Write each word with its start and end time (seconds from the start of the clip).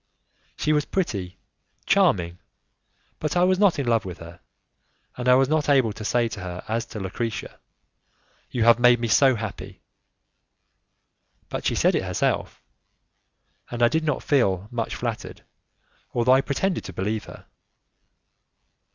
She 0.57 0.73
was 0.73 0.85
pretty, 0.85 1.37
charming, 1.85 2.39
but 3.19 3.37
I 3.37 3.43
was 3.43 3.59
not 3.59 3.77
in 3.77 3.85
love 3.85 4.03
with 4.03 4.17
her, 4.17 4.39
and 5.15 5.29
I 5.29 5.35
was 5.35 5.47
not 5.47 5.69
able 5.69 5.93
to 5.93 6.03
say 6.03 6.27
to 6.29 6.39
her 6.39 6.63
as 6.67 6.87
to 6.87 6.99
Lucrezia: 6.99 7.59
"You 8.49 8.63
have 8.63 8.79
made 8.79 8.99
me 8.99 9.07
so 9.07 9.35
happy!" 9.35 9.83
But 11.49 11.67
she 11.67 11.75
said 11.75 11.93
it 11.93 12.01
herself, 12.03 12.63
and 13.69 13.83
I 13.83 13.89
did 13.89 14.03
not 14.03 14.23
feel 14.23 14.67
much 14.71 14.95
flattered, 14.95 15.43
although 16.15 16.33
I 16.33 16.41
pretended 16.41 16.83
to 16.85 16.93
believe 16.93 17.25
her. 17.25 17.45